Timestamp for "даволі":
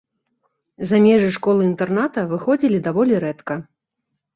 2.91-3.13